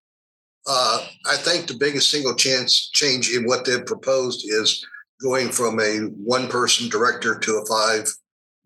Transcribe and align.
Uh, 0.67 1.07
I 1.27 1.37
think 1.37 1.67
the 1.67 1.75
biggest 1.75 2.11
single 2.11 2.35
chance 2.35 2.91
change 2.91 3.31
in 3.31 3.45
what 3.45 3.65
they've 3.65 3.85
proposed 3.85 4.45
is 4.45 4.85
going 5.21 5.51
from 5.51 5.81
a 5.81 5.99
one 6.23 6.49
person 6.49 6.89
director 6.89 7.39
to 7.39 7.53
a 7.57 7.67
five 7.67 8.09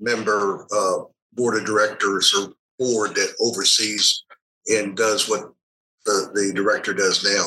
member 0.00 0.66
uh, 0.74 1.04
board 1.32 1.56
of 1.56 1.64
directors 1.64 2.34
or 2.36 2.52
board 2.78 3.14
that 3.14 3.34
oversees 3.40 4.24
and 4.68 4.96
does 4.96 5.28
what 5.28 5.53
the, 6.04 6.30
the 6.34 6.52
director 6.54 6.92
does 6.94 7.24
now. 7.24 7.46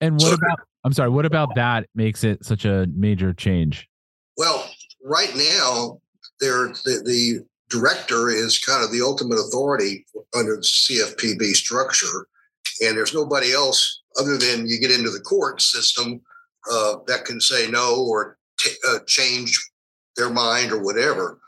And 0.00 0.14
what 0.14 0.22
so, 0.22 0.34
about, 0.34 0.60
I'm 0.84 0.92
sorry, 0.92 1.10
what 1.10 1.26
about 1.26 1.54
that 1.56 1.86
makes 1.94 2.24
it 2.24 2.44
such 2.44 2.64
a 2.64 2.86
major 2.94 3.32
change? 3.32 3.88
Well, 4.36 4.70
right 5.04 5.34
now, 5.34 6.00
there 6.40 6.68
the, 6.68 7.02
the 7.04 7.46
director 7.68 8.30
is 8.30 8.58
kind 8.58 8.84
of 8.84 8.92
the 8.92 9.02
ultimate 9.02 9.38
authority 9.38 10.06
under 10.36 10.56
the 10.56 10.62
CFPB 10.62 11.54
structure. 11.54 12.26
And 12.80 12.96
there's 12.96 13.14
nobody 13.14 13.52
else 13.52 14.02
other 14.18 14.38
than 14.38 14.68
you 14.68 14.80
get 14.80 14.90
into 14.90 15.10
the 15.10 15.20
court 15.20 15.60
system 15.60 16.20
uh, 16.70 16.96
that 17.06 17.24
can 17.24 17.40
say 17.40 17.68
no 17.68 17.96
or 17.96 18.38
t- 18.58 18.70
uh, 18.88 18.98
change 19.06 19.60
their 20.16 20.30
mind 20.30 20.72
or 20.72 20.82
whatever. 20.82 21.40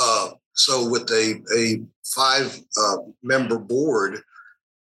Uh, 0.00 0.30
so 0.52 0.88
with 0.88 1.10
a, 1.10 1.40
a 1.56 1.82
five 2.04 2.58
uh, 2.80 2.96
member 3.22 3.58
board, 3.58 4.20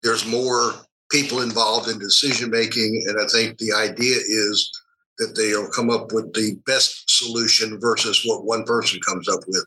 there's 0.06 0.26
more 0.26 0.74
people 1.12 1.42
involved 1.42 1.90
in 1.90 2.00
decision 2.00 2.50
making. 2.50 3.04
And 3.08 3.20
I 3.20 3.26
think 3.28 3.58
the 3.58 3.74
idea 3.74 4.16
is 4.16 4.72
that 5.18 5.36
they'll 5.36 5.70
come 5.70 5.90
up 5.90 6.12
with 6.12 6.32
the 6.34 6.58
best 6.66 7.10
solution 7.10 7.80
versus 7.80 8.22
what 8.26 8.46
one 8.46 8.64
person 8.64 9.00
comes 9.02 9.28
up 9.28 9.40
with. 9.48 9.66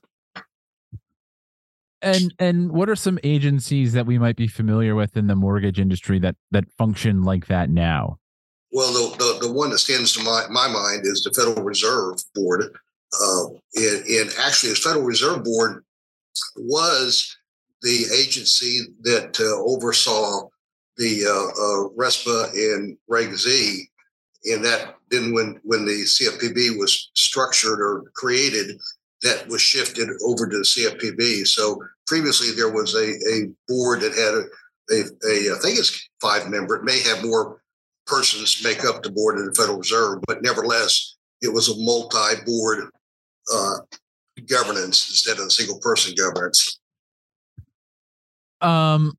And 2.00 2.32
and 2.38 2.70
what 2.70 2.88
are 2.88 2.94
some 2.94 3.18
agencies 3.24 3.92
that 3.94 4.06
we 4.06 4.18
might 4.18 4.36
be 4.36 4.46
familiar 4.46 4.94
with 4.94 5.16
in 5.16 5.26
the 5.26 5.34
mortgage 5.34 5.80
industry 5.80 6.20
that 6.20 6.36
that 6.52 6.70
function 6.78 7.24
like 7.24 7.48
that 7.48 7.70
now? 7.70 8.20
Well, 8.70 8.92
the, 8.92 9.16
the, 9.16 9.48
the 9.48 9.52
one 9.52 9.70
that 9.70 9.78
stands 9.78 10.12
to 10.12 10.22
my, 10.22 10.44
my 10.50 10.68
mind 10.68 11.00
is 11.04 11.22
the 11.22 11.32
Federal 11.32 11.64
Reserve 11.64 12.18
Board. 12.34 12.64
Uh, 13.18 13.46
and, 13.74 14.06
and 14.06 14.30
actually, 14.38 14.70
the 14.70 14.76
Federal 14.76 15.04
Reserve 15.04 15.42
Board 15.42 15.84
was 16.56 17.34
the 17.82 18.04
agency 18.14 18.80
that 19.02 19.38
uh, 19.40 19.62
oversaw 19.64 20.48
the 20.96 21.24
uh, 21.24 21.30
uh, 21.30 21.88
RESPA 21.96 22.52
and 22.52 22.96
Reg 23.08 23.34
Z. 23.36 23.88
And 24.44 24.64
that 24.64 24.96
then, 25.10 25.32
when 25.32 25.60
when 25.62 25.84
the 25.84 26.04
CFPB 26.04 26.78
was 26.78 27.10
structured 27.14 27.80
or 27.80 28.04
created, 28.14 28.78
that 29.22 29.48
was 29.48 29.60
shifted 29.60 30.08
over 30.24 30.48
to 30.48 30.58
the 30.58 30.62
CFPB. 30.62 31.46
So 31.46 31.82
previously, 32.06 32.52
there 32.54 32.72
was 32.72 32.94
a, 32.94 33.14
a 33.32 33.50
board 33.66 34.00
that 34.00 34.14
had 34.14 34.34
a, 34.34 34.94
a, 34.94 35.50
a 35.50 35.56
I 35.56 35.58
think 35.60 35.78
it's 35.78 36.08
five 36.20 36.48
member. 36.48 36.76
It 36.76 36.84
may 36.84 37.00
have 37.02 37.24
more 37.24 37.60
persons 38.06 38.62
make 38.64 38.84
up 38.84 39.02
the 39.02 39.10
board 39.10 39.38
of 39.38 39.46
the 39.46 39.54
Federal 39.54 39.78
Reserve, 39.78 40.20
but 40.26 40.42
nevertheless, 40.42 41.16
it 41.42 41.52
was 41.52 41.68
a 41.68 41.76
multi-board 41.76 42.90
uh, 43.54 43.74
governance 44.46 45.08
instead 45.10 45.38
of 45.38 45.46
a 45.46 45.50
single 45.50 45.78
person 45.80 46.14
governance. 46.14 46.80
Um, 48.60 49.12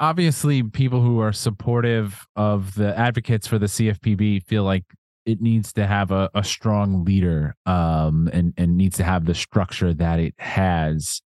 obviously, 0.00 0.62
people 0.62 1.00
who 1.00 1.20
are 1.20 1.32
supportive 1.32 2.26
of 2.36 2.74
the 2.74 2.96
advocates 2.98 3.46
for 3.46 3.58
the 3.58 3.66
CFPB 3.66 4.44
feel 4.44 4.64
like 4.64 4.84
it 5.26 5.40
needs 5.40 5.72
to 5.72 5.86
have 5.86 6.10
a, 6.10 6.30
a 6.34 6.44
strong 6.44 7.04
leader 7.04 7.56
um, 7.66 8.28
and 8.32 8.52
and 8.56 8.76
needs 8.76 8.96
to 8.98 9.04
have 9.04 9.24
the 9.24 9.34
structure 9.34 9.94
that 9.94 10.20
it 10.20 10.34
has. 10.38 11.22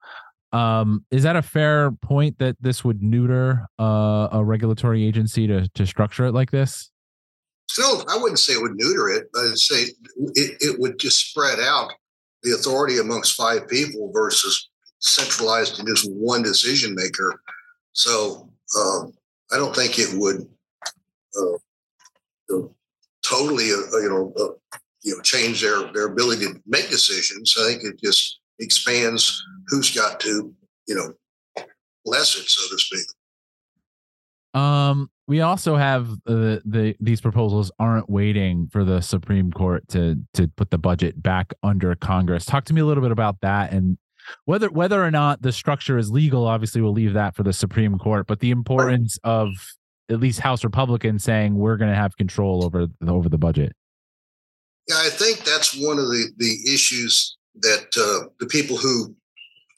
Um, 0.52 1.04
is 1.10 1.24
that 1.24 1.36
a 1.36 1.42
fair 1.42 1.90
point 1.90 2.38
that 2.38 2.56
this 2.60 2.84
would 2.84 3.02
neuter 3.02 3.66
uh, 3.78 4.28
a 4.32 4.44
regulatory 4.44 5.04
agency 5.04 5.46
to 5.46 5.68
to 5.68 5.86
structure 5.86 6.26
it 6.26 6.32
like 6.32 6.50
this? 6.50 6.90
So 7.70 8.02
I 8.08 8.16
wouldn't 8.16 8.38
say 8.38 8.54
it 8.54 8.62
would 8.62 8.76
neuter 8.76 9.08
it. 9.08 9.28
but 9.32 9.40
I'd 9.40 9.58
say 9.58 9.82
it, 10.34 10.56
it 10.60 10.80
would 10.80 10.98
just 10.98 11.30
spread 11.30 11.60
out 11.60 11.92
the 12.42 12.52
authority 12.52 12.98
amongst 12.98 13.34
five 13.34 13.68
people 13.68 14.10
versus 14.12 14.70
centralized 15.00 15.78
in 15.78 15.86
just 15.86 16.10
one 16.10 16.42
decision 16.42 16.94
maker. 16.94 17.40
So 17.92 18.50
um, 18.78 19.12
I 19.52 19.56
don't 19.56 19.74
think 19.74 19.98
it 19.98 20.14
would 20.14 20.48
uh, 21.38 22.58
totally, 23.24 23.70
uh, 23.72 23.98
you 23.98 24.08
know, 24.08 24.32
uh, 24.38 24.76
you 25.02 25.16
know, 25.16 25.22
change 25.22 25.62
their 25.62 25.92
their 25.92 26.06
ability 26.06 26.46
to 26.46 26.60
make 26.66 26.90
decisions. 26.90 27.54
I 27.58 27.68
think 27.68 27.84
it 27.84 28.00
just 28.02 28.40
expands 28.58 29.42
who's 29.68 29.94
got 29.94 30.20
to, 30.20 30.54
you 30.86 30.94
know, 30.94 31.64
bless 32.04 32.36
it, 32.36 32.48
so 32.48 32.68
to 32.68 32.78
speak. 32.78 33.06
Um, 34.54 35.10
we 35.26 35.42
also 35.42 35.76
have 35.76 36.08
the 36.24 36.62
the 36.64 36.96
these 37.00 37.20
proposals 37.20 37.70
aren't 37.78 38.08
waiting 38.08 38.68
for 38.72 38.82
the 38.82 39.00
Supreme 39.00 39.52
Court 39.52 39.86
to 39.88 40.16
to 40.34 40.48
put 40.48 40.70
the 40.70 40.78
budget 40.78 41.22
back 41.22 41.52
under 41.62 41.94
Congress. 41.94 42.44
Talk 42.44 42.64
to 42.66 42.74
me 42.74 42.80
a 42.80 42.86
little 42.86 43.02
bit 43.02 43.12
about 43.12 43.40
that 43.42 43.72
and 43.72 43.98
whether 44.44 44.70
whether 44.70 45.02
or 45.02 45.10
not 45.10 45.42
the 45.42 45.52
structure 45.52 45.98
is 45.98 46.10
legal. 46.10 46.46
Obviously, 46.46 46.80
we'll 46.80 46.92
leave 46.92 47.14
that 47.14 47.34
for 47.34 47.42
the 47.42 47.52
Supreme 47.52 47.98
Court. 47.98 48.26
But 48.26 48.40
the 48.40 48.50
importance 48.50 49.18
of 49.24 49.48
at 50.10 50.20
least 50.20 50.40
House 50.40 50.64
Republicans 50.64 51.22
saying 51.22 51.56
we're 51.56 51.76
going 51.76 51.90
to 51.90 51.96
have 51.96 52.16
control 52.16 52.64
over 52.64 52.86
over 53.06 53.28
the 53.28 53.38
budget. 53.38 53.72
Yeah, 54.88 54.96
I 54.98 55.10
think 55.10 55.44
that's 55.44 55.76
one 55.76 55.98
of 55.98 56.06
the 56.06 56.28
the 56.38 56.72
issues 56.72 57.36
that 57.60 57.86
uh, 57.96 58.28
the 58.40 58.46
people 58.46 58.76
who 58.76 59.14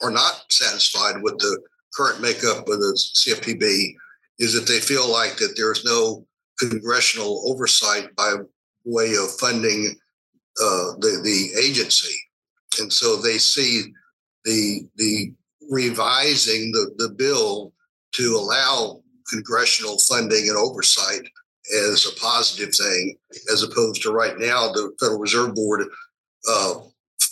are 0.01 0.11
not 0.11 0.45
satisfied 0.49 1.21
with 1.21 1.37
the 1.39 1.61
current 1.93 2.21
makeup 2.21 2.67
of 2.67 2.79
the 2.79 2.97
CFPB 2.97 3.93
is 4.39 4.53
that 4.53 4.67
they 4.67 4.79
feel 4.79 5.11
like 5.11 5.37
that 5.37 5.53
there's 5.55 5.83
no 5.83 6.25
congressional 6.59 7.43
oversight 7.47 8.15
by 8.15 8.35
way 8.85 9.13
of 9.15 9.31
funding 9.39 9.95
uh, 10.61 10.95
the 10.99 11.19
the 11.23 11.49
agency, 11.61 12.15
and 12.79 12.91
so 12.91 13.17
they 13.17 13.37
see 13.37 13.83
the 14.45 14.87
the 14.95 15.33
revising 15.69 16.71
the 16.71 16.91
the 16.97 17.09
bill 17.09 17.73
to 18.13 18.35
allow 18.35 19.01
congressional 19.29 19.97
funding 19.99 20.49
and 20.49 20.57
oversight 20.57 21.21
as 21.73 22.05
a 22.05 22.19
positive 22.19 22.73
thing, 22.75 23.15
as 23.51 23.63
opposed 23.63 24.01
to 24.01 24.11
right 24.11 24.37
now 24.37 24.71
the 24.71 24.91
Federal 24.99 25.19
Reserve 25.19 25.55
Board 25.55 25.83
uh, 26.49 26.73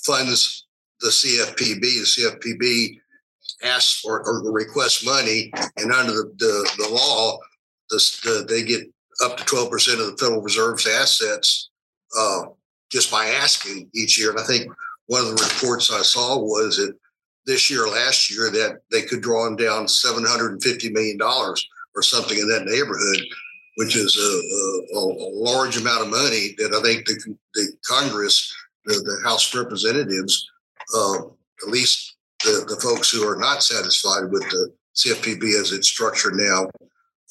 funds 0.06 0.68
the 1.02 1.10
CFPB. 1.10 1.82
The 1.82 2.06
CFPB 2.06 3.00
asks 3.64 4.04
or, 4.06 4.22
or 4.26 4.52
requests 4.52 5.06
money, 5.06 5.52
and 5.78 5.92
under 5.92 6.14
the, 6.14 6.34
the, 6.38 6.72
the 6.78 6.90
law, 6.90 7.38
the, 7.90 8.46
they 8.48 8.64
get 8.64 8.84
up 9.24 9.38
to 9.38 9.44
12% 9.44 9.72
of 10.00 10.12
the 10.12 10.18
Federal 10.18 10.42
Reserve's 10.42 10.88
assets 10.88 11.70
uh, 12.18 12.44
just 12.92 13.12
by 13.12 13.26
asking 13.26 13.90
each 13.94 14.18
year. 14.18 14.32
And 14.32 14.40
I 14.40 14.44
think 14.44 14.72
one 15.10 15.22
of 15.22 15.28
the 15.36 15.44
reports 15.44 15.92
I 15.92 16.04
saw 16.04 16.38
was 16.38 16.78
that 16.78 16.96
this 17.48 17.68
year, 17.68 17.88
last 17.88 18.30
year, 18.30 18.52
that 18.52 18.82
they 18.92 19.02
could 19.02 19.22
draw 19.22 19.48
him 19.48 19.56
down 19.56 19.88
$750 19.88 20.92
million 20.92 21.20
or 21.20 22.04
something 22.04 22.38
in 22.38 22.48
that 22.48 22.66
neighborhood, 22.66 23.26
which 23.78 23.96
is 23.96 24.16
a, 24.16 24.96
a, 24.96 25.00
a 25.00 25.30
large 25.34 25.78
amount 25.78 26.04
of 26.04 26.12
money 26.12 26.54
that 26.60 26.76
I 26.78 26.82
think 26.84 27.08
the, 27.08 27.36
the 27.56 27.72
Congress, 27.84 28.54
the, 28.86 28.94
the 28.94 29.28
House 29.28 29.56
Representatives, 29.56 30.48
uh, 30.96 31.22
at 31.64 31.70
least 31.70 32.18
the, 32.44 32.64
the 32.68 32.80
folks 32.80 33.10
who 33.12 33.28
are 33.28 33.38
not 33.38 33.64
satisfied 33.64 34.30
with 34.30 34.44
the 34.44 34.72
CFPB 34.96 35.60
as 35.60 35.72
it's 35.72 35.88
structured 35.88 36.36
now, 36.36 36.70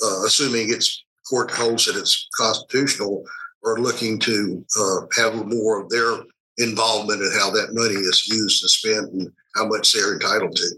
uh, 0.03 0.25
assuming 0.27 0.73
its 0.73 1.05
court 1.31 1.53
holds 1.53 1.87
that 1.87 1.97
it's 1.97 2.29
constitutional, 2.37 3.23
are 3.65 3.79
looking 3.79 4.19
to 4.19 4.65
uh, 4.81 5.01
have 5.17 5.47
more 5.47 5.81
of 5.81 5.89
their 5.91 6.25
involvement 6.59 7.23
in 7.23 7.31
how 7.39 7.51
that 7.51 7.69
money 7.73 7.95
is 7.95 8.27
used 8.27 8.63
and 8.63 8.71
spent 8.71 9.13
and 9.13 9.33
how 9.55 9.67
much 9.67 9.93
they're 9.93 10.15
entitled 10.15 10.57
to. 10.57 10.77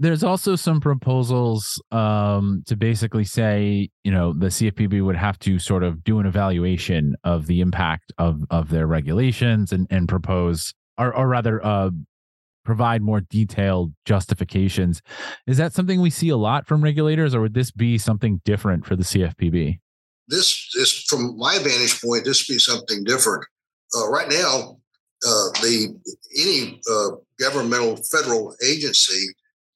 There's 0.00 0.22
also 0.22 0.54
some 0.54 0.80
proposals 0.80 1.82
um, 1.90 2.62
to 2.66 2.76
basically 2.76 3.24
say, 3.24 3.90
you 4.04 4.12
know, 4.12 4.32
the 4.32 4.46
CFPB 4.46 5.04
would 5.04 5.16
have 5.16 5.40
to 5.40 5.58
sort 5.58 5.82
of 5.82 6.04
do 6.04 6.20
an 6.20 6.26
evaluation 6.26 7.16
of 7.24 7.46
the 7.46 7.60
impact 7.60 8.12
of 8.16 8.44
of 8.50 8.70
their 8.70 8.86
regulations 8.86 9.72
and 9.72 9.88
and 9.90 10.08
propose, 10.08 10.72
or 10.98 11.12
or 11.12 11.26
rather, 11.26 11.64
uh, 11.66 11.90
provide 12.64 13.02
more 13.02 13.22
detailed 13.22 13.92
justifications. 14.04 15.02
Is 15.48 15.56
that 15.56 15.72
something 15.72 16.00
we 16.00 16.10
see 16.10 16.28
a 16.28 16.36
lot 16.36 16.66
from 16.66 16.84
regulators, 16.84 17.34
or 17.34 17.40
would 17.40 17.54
this 17.54 17.72
be 17.72 17.98
something 17.98 18.40
different 18.44 18.86
for 18.86 18.94
the 18.94 19.02
CFPB? 19.02 19.80
This 20.28 20.70
is, 20.74 21.04
from 21.08 21.36
my 21.38 21.58
vantage 21.58 22.00
point, 22.00 22.24
this 22.24 22.46
would 22.46 22.54
be 22.54 22.58
something 22.58 23.02
different. 23.04 23.46
Uh, 23.96 24.08
right 24.08 24.28
now, 24.28 24.78
uh, 25.26 25.48
the 25.62 25.96
any 26.38 26.80
uh, 26.90 27.16
governmental 27.38 27.96
federal 28.04 28.54
agency, 28.66 29.26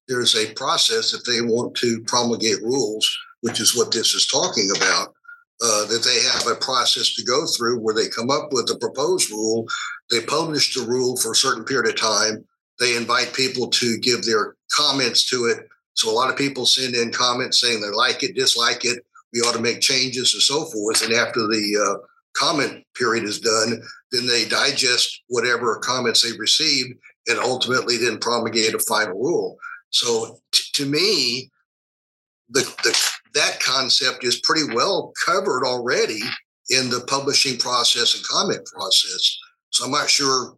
there's 0.08 0.36
a 0.36 0.52
process 0.54 1.14
if 1.14 1.24
they 1.24 1.40
want 1.40 1.74
to 1.76 2.02
promulgate 2.02 2.62
rules, 2.62 3.10
which 3.40 3.60
is 3.60 3.76
what 3.76 3.92
this 3.92 4.14
is 4.14 4.26
talking 4.26 4.70
about. 4.76 5.14
Uh, 5.64 5.86
that 5.86 6.02
they 6.02 6.20
have 6.22 6.48
a 6.48 6.60
process 6.60 7.14
to 7.14 7.22
go 7.22 7.46
through 7.46 7.78
where 7.78 7.94
they 7.94 8.08
come 8.08 8.30
up 8.30 8.52
with 8.52 8.68
a 8.70 8.78
proposed 8.78 9.30
rule, 9.30 9.64
they 10.10 10.20
publish 10.20 10.74
the 10.74 10.84
rule 10.84 11.16
for 11.16 11.30
a 11.30 11.36
certain 11.36 11.64
period 11.64 11.88
of 11.88 12.00
time, 12.00 12.44
they 12.80 12.96
invite 12.96 13.32
people 13.32 13.68
to 13.68 13.96
give 13.98 14.24
their 14.24 14.56
comments 14.76 15.24
to 15.30 15.44
it. 15.44 15.68
So 15.94 16.10
a 16.10 16.12
lot 16.12 16.30
of 16.30 16.36
people 16.36 16.66
send 16.66 16.96
in 16.96 17.12
comments 17.12 17.60
saying 17.60 17.80
they 17.80 17.90
like 17.90 18.24
it, 18.24 18.34
dislike 18.34 18.84
it, 18.84 19.04
we 19.32 19.40
ought 19.40 19.54
to 19.54 19.62
make 19.62 19.80
changes 19.80 20.34
and 20.34 20.42
so 20.42 20.64
forth. 20.64 21.04
And 21.04 21.12
after 21.12 21.46
the 21.46 21.76
uh, 21.78 22.06
comment 22.34 22.84
period 22.94 23.24
is 23.24 23.40
done, 23.40 23.82
then 24.10 24.26
they 24.26 24.44
digest 24.44 25.22
whatever 25.28 25.78
comments 25.78 26.22
they 26.22 26.36
received 26.38 26.98
and 27.28 27.38
ultimately 27.38 27.96
then 27.96 28.18
promulgate 28.18 28.74
a 28.74 28.78
final 28.80 29.14
rule. 29.14 29.56
So 29.90 30.40
t- 30.52 30.62
to 30.74 30.86
me, 30.86 31.50
the, 32.48 32.60
the 32.82 33.12
that 33.34 33.60
concept 33.60 34.24
is 34.24 34.40
pretty 34.40 34.74
well 34.74 35.12
covered 35.24 35.64
already 35.64 36.20
in 36.70 36.90
the 36.90 37.04
publishing 37.08 37.58
process 37.58 38.14
and 38.14 38.24
comment 38.24 38.66
process. 38.66 39.38
So 39.70 39.86
I'm 39.86 39.90
not 39.90 40.10
sure 40.10 40.56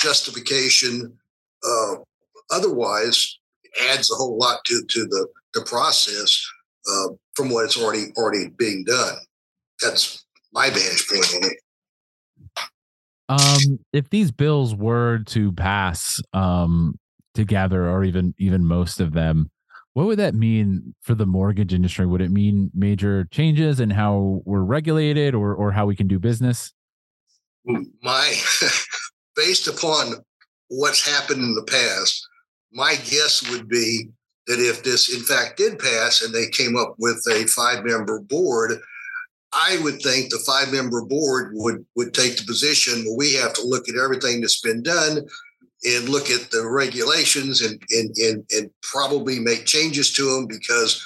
justification 0.00 1.12
uh, 1.66 1.96
otherwise 2.50 3.38
adds 3.90 4.10
a 4.10 4.14
whole 4.14 4.38
lot 4.38 4.64
to 4.66 4.82
to 4.88 5.04
the 5.06 5.26
the 5.54 5.62
process 5.62 6.42
uh, 6.90 7.08
from 7.34 7.50
what 7.50 7.64
it's 7.64 7.80
already 7.80 8.06
already 8.16 8.48
being 8.56 8.84
done. 8.84 9.16
That's 9.82 10.24
my 10.58 10.70
vantage 10.70 11.06
point 11.08 11.34
on 11.36 11.50
it. 11.50 11.58
Um, 13.28 13.78
if 13.92 14.10
these 14.10 14.32
bills 14.32 14.74
were 14.74 15.18
to 15.26 15.52
pass 15.52 16.20
um, 16.32 16.98
together, 17.34 17.88
or 17.88 18.02
even 18.02 18.34
even 18.38 18.64
most 18.64 19.00
of 19.00 19.12
them, 19.12 19.50
what 19.92 20.06
would 20.06 20.18
that 20.18 20.34
mean 20.34 20.94
for 21.02 21.14
the 21.14 21.26
mortgage 21.26 21.72
industry? 21.72 22.06
Would 22.06 22.22
it 22.22 22.32
mean 22.32 22.70
major 22.74 23.28
changes 23.30 23.78
in 23.78 23.90
how 23.90 24.42
we're 24.44 24.62
regulated, 24.62 25.34
or 25.34 25.54
or 25.54 25.70
how 25.70 25.86
we 25.86 25.94
can 25.94 26.08
do 26.08 26.18
business? 26.18 26.72
My, 28.02 28.34
based 29.36 29.68
upon 29.68 30.14
what's 30.68 31.06
happened 31.06 31.42
in 31.42 31.54
the 31.54 31.70
past, 31.70 32.26
my 32.72 32.94
guess 32.96 33.48
would 33.50 33.68
be 33.68 34.08
that 34.46 34.58
if 34.58 34.82
this 34.82 35.14
in 35.14 35.22
fact 35.22 35.58
did 35.58 35.78
pass 35.78 36.22
and 36.22 36.34
they 36.34 36.48
came 36.48 36.76
up 36.76 36.94
with 36.98 37.22
a 37.30 37.46
five 37.46 37.84
member 37.84 38.20
board, 38.20 38.80
I 39.52 39.78
would 39.82 40.02
think 40.02 40.30
the 40.30 40.42
five 40.46 40.72
member 40.72 41.04
board 41.04 41.52
would 41.54 41.84
would 41.96 42.14
take 42.14 42.36
the 42.36 42.44
position 42.44 43.04
where 43.04 43.16
we 43.16 43.34
have 43.34 43.54
to 43.54 43.66
look 43.66 43.88
at 43.88 43.96
everything 43.96 44.40
that's 44.40 44.60
been 44.60 44.82
done 44.82 45.26
and 45.84 46.08
look 46.08 46.30
at 46.30 46.50
the 46.50 46.66
regulations 46.68 47.62
and 47.62 47.80
and 47.90 48.14
and, 48.16 48.44
and 48.50 48.70
probably 48.82 49.38
make 49.38 49.64
changes 49.64 50.12
to 50.14 50.24
them 50.24 50.46
because 50.46 51.04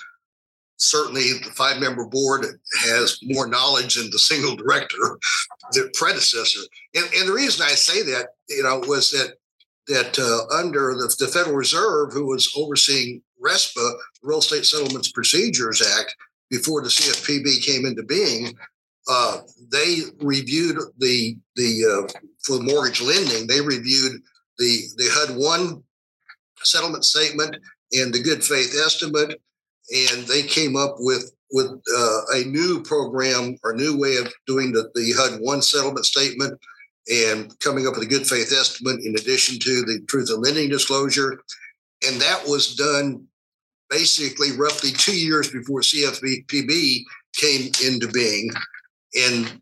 certainly 0.82 1.32
the 1.44 1.50
five 1.54 1.80
member 1.80 2.04
board 2.06 2.44
has 2.80 3.18
more 3.22 3.46
knowledge 3.46 3.94
than 3.94 4.10
the 4.10 4.18
single 4.18 4.56
director, 4.56 5.18
the 5.72 5.88
predecessor. 5.94 6.60
And, 6.94 7.04
and 7.14 7.28
the 7.28 7.32
reason 7.32 7.64
I 7.64 7.74
say 7.74 8.02
that, 8.02 8.28
you 8.48 8.62
know, 8.62 8.82
was 8.86 9.10
that 9.12 9.34
that 9.88 10.18
uh, 10.18 10.54
under 10.56 10.94
the, 10.94 11.14
the, 11.18 11.26
Federal 11.26 11.56
Reserve, 11.56 12.12
who 12.12 12.26
was 12.26 12.52
overseeing 12.56 13.20
RESPA, 13.44 13.94
Real 14.22 14.38
Estate 14.38 14.64
Settlements 14.64 15.10
Procedures 15.10 15.82
Act, 15.98 16.14
before 16.52 16.82
the 16.82 16.88
CFPB 16.88 17.64
came 17.64 17.86
into 17.86 18.02
being, 18.02 18.54
uh, 19.08 19.38
they 19.72 20.02
reviewed 20.20 20.78
the 20.98 21.36
the 21.56 21.72
uh, 21.90 22.20
for 22.44 22.60
mortgage 22.60 23.00
lending. 23.00 23.48
They 23.48 23.60
reviewed 23.60 24.22
the 24.58 24.82
the 24.96 25.08
HUD 25.10 25.36
one 25.36 25.82
settlement 26.62 27.04
statement 27.04 27.56
and 27.92 28.14
the 28.14 28.22
good 28.22 28.44
faith 28.44 28.78
estimate, 28.84 29.40
and 29.92 30.26
they 30.26 30.42
came 30.42 30.76
up 30.76 30.96
with 30.98 31.32
with 31.50 31.70
uh, 31.96 32.20
a 32.34 32.44
new 32.44 32.82
program 32.82 33.56
or 33.64 33.74
new 33.74 33.98
way 33.98 34.16
of 34.16 34.32
doing 34.46 34.72
the, 34.72 34.90
the 34.94 35.12
HUD 35.16 35.40
one 35.40 35.62
settlement 35.62 36.06
statement 36.06 36.58
and 37.10 37.58
coming 37.60 37.86
up 37.86 37.94
with 37.94 38.04
a 38.04 38.10
good 38.14 38.26
faith 38.26 38.52
estimate 38.52 39.00
in 39.04 39.14
addition 39.16 39.58
to 39.58 39.82
the 39.82 40.00
truth 40.06 40.30
in 40.30 40.40
lending 40.40 40.70
disclosure. 40.70 41.42
And 42.06 42.20
that 42.20 42.44
was 42.46 42.76
done 42.76 43.26
basically 43.92 44.56
roughly 44.56 44.90
two 44.90 45.16
years 45.16 45.50
before 45.50 45.82
CFPB 45.82 47.02
came 47.36 47.70
into 47.84 48.08
being. 48.08 48.50
And 49.14 49.60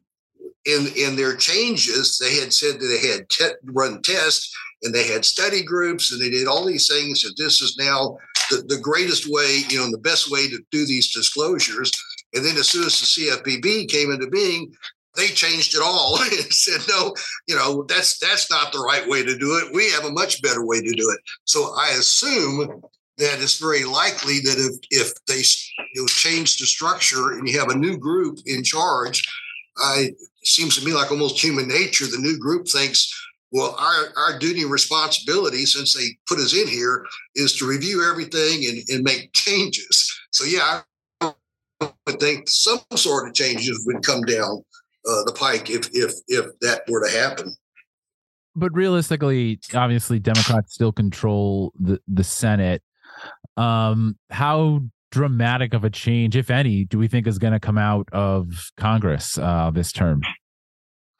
in, 0.65 0.87
in 0.97 1.17
their 1.17 1.35
changes, 1.35 2.17
they 2.19 2.37
had 2.37 2.53
said 2.53 2.79
that 2.79 2.87
they 2.87 3.09
had 3.09 3.29
te- 3.29 3.73
run 3.73 4.01
tests 4.03 4.55
and 4.83 4.95
they 4.95 5.07
had 5.07 5.25
study 5.25 5.65
groups 5.65 6.13
and 6.13 6.21
they 6.21 6.31
did 6.31 6.47
all 6.47 6.65
these 6.65 6.89
things. 6.89 7.23
That 7.23 7.35
this 7.37 7.61
is 7.61 7.77
now 7.77 8.17
the, 8.51 8.63
the 8.69 8.79
greatest 8.79 9.27
way, 9.29 9.63
you 9.69 9.79
know, 9.79 9.91
the 9.91 9.99
best 9.99 10.31
way 10.31 10.49
to 10.49 10.59
do 10.71 10.87
these 10.87 11.13
disclosures. 11.13 11.91
And 12.33 12.45
then 12.45 12.57
as 12.57 12.69
soon 12.69 12.85
as 12.85 13.01
the 13.01 13.07
CFPB 13.07 13.89
came 13.89 14.13
into 14.13 14.29
being, 14.29 14.73
they 15.17 15.27
changed 15.27 15.75
it 15.75 15.83
all 15.83 16.19
and 16.23 16.53
said, 16.53 16.81
no, 16.89 17.13
you 17.49 17.57
know, 17.57 17.85
that's 17.89 18.19
that's 18.19 18.49
not 18.49 18.73
the 18.73 18.79
right 18.79 19.09
way 19.09 19.25
to 19.25 19.37
do 19.37 19.57
it. 19.57 19.75
We 19.75 19.91
have 19.91 20.05
a 20.05 20.13
much 20.13 20.41
better 20.41 20.65
way 20.65 20.81
to 20.81 20.93
do 20.93 21.11
it. 21.11 21.21
So 21.45 21.75
I 21.77 21.91
assume 21.99 22.81
that 23.21 23.41
it's 23.41 23.59
very 23.59 23.85
likely 23.85 24.41
that 24.41 24.57
if 24.59 24.77
if 24.91 25.13
they 25.27 25.43
you 25.95 26.03
know, 26.03 26.07
change 26.07 26.59
the 26.59 26.67
structure 26.67 27.33
and 27.33 27.49
you 27.49 27.59
have 27.59 27.69
a 27.69 27.79
new 27.79 27.97
group 27.97 28.39
in 28.47 28.65
charge, 28.65 29.23
I 29.79 30.11
seems 30.45 30.77
to 30.77 30.85
me 30.85 30.93
like 30.93 31.11
almost 31.11 31.43
human 31.43 31.69
nature. 31.69 32.07
The 32.07 32.19
new 32.19 32.39
group 32.39 32.67
thinks, 32.67 33.13
well, 33.53 33.77
our, 33.79 34.09
our 34.17 34.39
duty 34.39 34.63
and 34.63 34.71
responsibility, 34.71 35.67
since 35.67 35.95
they 35.95 36.17
put 36.27 36.39
us 36.39 36.55
in 36.55 36.67
here, 36.67 37.07
is 37.35 37.57
to 37.57 37.67
review 37.67 38.09
everything 38.09 38.65
and, 38.67 38.83
and 38.89 39.05
make 39.05 39.33
changes. 39.33 40.19
So 40.31 40.45
yeah, 40.45 40.83
I 41.21 41.33
would 41.81 42.21
think 42.21 42.49
some 42.49 42.81
sort 42.95 43.29
of 43.29 43.35
changes 43.35 43.85
would 43.87 44.03
come 44.03 44.23
down 44.23 44.65
uh, 45.09 45.25
the 45.25 45.33
pike 45.33 45.71
if 45.71 45.89
if 45.93 46.15
if 46.29 46.47
that 46.61 46.83
were 46.89 47.07
to 47.07 47.11
happen. 47.11 47.55
But 48.57 48.75
realistically, 48.75 49.61
obviously, 49.75 50.19
Democrats 50.19 50.75
still 50.75 50.93
control 50.93 51.73
the 51.79 52.01
the 52.09 52.25
Senate. 52.25 52.83
Um, 53.61 54.17
how 54.31 54.81
dramatic 55.11 55.75
of 55.75 55.85
a 55.85 55.91
change, 55.91 56.37
if 56.37 56.51
any, 56.51 56.85
do 56.85 56.99
we 56.99 57.09
think 57.09 57.27
is 57.27 57.39
going 57.39 57.53
to 57.53 57.61
come 57.61 57.79
out 57.79 58.09
of 58.13 58.47
Congress 58.77 59.37
uh, 59.37 59.71
this 59.71 59.93
term? 59.93 60.23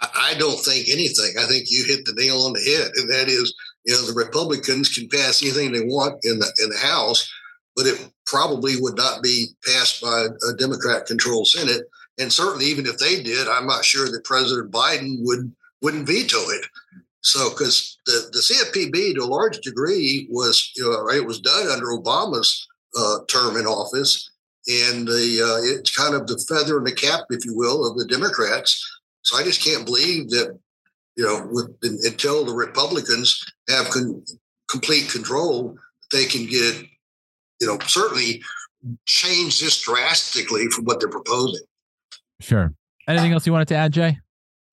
I 0.01 0.35
don't 0.39 0.59
think 0.59 0.89
anything. 0.89 1.35
I 1.39 1.45
think 1.45 1.67
you 1.69 1.85
hit 1.85 2.07
the 2.07 2.15
nail 2.15 2.43
on 2.43 2.55
the 2.55 2.61
head, 2.61 2.91
and 2.97 3.11
that 3.11 3.29
is, 3.29 3.53
you 3.85 3.93
know, 3.93 4.07
the 4.07 4.15
Republicans 4.15 4.89
can 4.89 5.09
pass 5.09 5.43
anything 5.43 5.73
they 5.73 5.85
want 5.85 6.25
in 6.25 6.39
the 6.39 6.51
in 6.63 6.71
the 6.71 6.79
House, 6.79 7.31
but 7.77 7.87
it 7.87 8.11
probably 8.25 8.81
would 8.81 8.97
not 8.97 9.23
be 9.23 9.49
passed 9.67 10.01
by 10.01 10.27
a 10.49 10.57
Democrat-controlled 10.57 11.49
Senate. 11.49 11.83
And 12.19 12.33
certainly, 12.33 12.67
even 12.67 12.87
if 12.87 12.97
they 12.97 13.23
did, 13.23 13.49
I'm 13.49 13.67
not 13.67 13.85
sure 13.85 14.07
that 14.07 14.25
President 14.25 14.73
Biden 14.73 15.17
would 15.21 15.53
wouldn't 15.83 16.07
veto 16.07 16.39
it. 16.39 16.65
So, 17.23 17.51
because 17.51 17.99
the, 18.07 18.31
the 18.33 18.39
CFPB 18.39 19.15
to 19.15 19.23
a 19.23 19.27
large 19.27 19.59
degree 19.59 20.27
was, 20.31 20.73
you 20.77 20.85
know, 20.85 21.09
it 21.11 21.27
was 21.27 21.41
done 21.41 21.69
under 21.69 21.87
Obama's 21.87 22.67
uh, 22.99 23.19
term 23.29 23.57
in 23.57 23.67
office, 23.67 24.31
and 24.67 25.07
the 25.07 25.43
uh, 25.43 25.79
it's 25.79 25.95
kind 25.95 26.15
of 26.15 26.27
the 26.27 26.43
feather 26.49 26.79
in 26.79 26.85
the 26.85 26.93
cap, 26.93 27.21
if 27.31 27.45
you 27.45 27.55
will, 27.55 27.87
of 27.87 27.99
the 27.99 28.07
Democrats. 28.07 28.83
So 29.23 29.37
I 29.37 29.43
just 29.43 29.63
can't 29.63 29.85
believe 29.85 30.31
that, 30.31 30.59
you 31.17 31.25
know, 31.25 31.47
with, 31.51 31.77
until 32.05 32.45
the 32.45 32.55
Republicans 32.55 33.45
have 33.69 33.91
con- 33.91 34.25
complete 34.71 35.11
control, 35.11 35.77
they 36.11 36.25
can 36.25 36.47
get, 36.47 36.83
you 37.61 37.67
know, 37.67 37.79
certainly 37.87 38.43
change 39.05 39.61
this 39.61 39.83
drastically 39.83 40.69
from 40.69 40.85
what 40.85 41.01
they're 41.01 41.09
proposing. 41.09 41.65
Sure. 42.41 42.73
Anything 43.07 43.33
else 43.33 43.47
you 43.47 43.53
wanted 43.53 43.69
to 43.69 43.75
add, 43.75 43.93
Jay? 43.93 44.19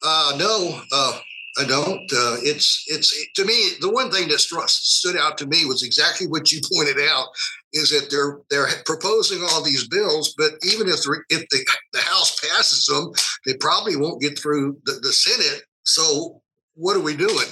Uh, 0.03 0.33
no, 0.37 0.81
uh, 0.93 1.19
I 1.57 1.65
don't. 1.65 1.99
Uh, 2.11 2.37
it's 2.43 2.83
it's 2.87 3.13
to 3.35 3.45
me 3.45 3.71
the 3.81 3.91
one 3.91 4.11
thing 4.11 4.27
that 4.29 4.39
stood 4.39 5.17
out 5.17 5.37
to 5.39 5.47
me 5.47 5.65
was 5.65 5.83
exactly 5.83 6.27
what 6.27 6.51
you 6.51 6.61
pointed 6.73 6.97
out 7.09 7.27
is 7.73 7.89
that 7.89 8.09
they're 8.11 8.39
they're 8.49 8.67
proposing 8.85 9.41
all 9.41 9.63
these 9.63 9.87
bills, 9.87 10.35
but 10.37 10.51
even 10.63 10.87
if 10.87 11.01
the, 11.01 11.23
if 11.29 11.47
the, 11.49 11.65
the 11.93 12.01
House 12.01 12.39
passes 12.39 12.85
them, 12.85 13.11
they 13.45 13.55
probably 13.59 13.95
won't 13.95 14.21
get 14.21 14.37
through 14.37 14.77
the, 14.85 14.99
the 15.01 15.11
Senate. 15.11 15.63
So 15.83 16.41
what 16.75 16.95
are 16.95 17.01
we 17.01 17.15
doing? 17.15 17.47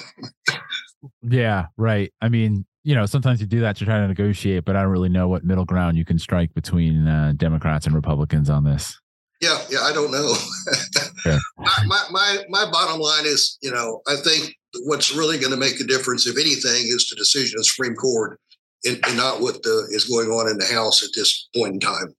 yeah, 1.23 1.67
right. 1.77 2.13
I 2.21 2.29
mean, 2.29 2.65
you 2.83 2.93
know, 2.93 3.07
sometimes 3.07 3.41
you 3.41 3.47
do 3.47 3.61
that 3.61 3.75
to 3.77 3.85
try 3.85 3.99
to 3.99 4.07
negotiate, 4.07 4.65
but 4.65 4.75
I 4.75 4.83
don't 4.83 4.91
really 4.91 5.09
know 5.09 5.27
what 5.27 5.43
middle 5.43 5.65
ground 5.65 5.97
you 5.97 6.05
can 6.05 6.19
strike 6.19 6.53
between 6.53 7.07
uh, 7.07 7.33
Democrats 7.35 7.87
and 7.87 7.95
Republicans 7.95 8.49
on 8.49 8.63
this. 8.63 8.99
Yeah, 9.41 9.57
yeah, 9.69 9.81
I 9.81 9.93
don't 9.93 10.11
know. 10.11 10.33
yeah. 11.25 11.39
my, 11.87 12.03
my, 12.09 12.37
my 12.49 12.71
bottom 12.71 12.99
line 12.99 13.25
is, 13.25 13.57
you 13.61 13.71
know, 13.71 14.01
I 14.07 14.15
think 14.15 14.55
what's 14.83 15.13
really 15.13 15.37
going 15.37 15.51
to 15.51 15.57
make 15.57 15.79
a 15.79 15.83
difference, 15.83 16.25
if 16.25 16.37
anything, 16.37 16.87
is 16.87 17.09
the 17.09 17.15
decision 17.15 17.55
of 17.55 17.61
the 17.61 17.65
Supreme 17.65 17.95
Court, 17.95 18.39
and, 18.85 18.99
and 19.05 19.17
not 19.17 19.41
what 19.41 19.61
the, 19.63 19.87
is 19.89 20.05
going 20.05 20.29
on 20.29 20.49
in 20.49 20.57
the 20.57 20.65
House 20.65 21.03
at 21.03 21.09
this 21.15 21.49
point 21.55 21.73
in 21.73 21.79
time. 21.79 22.15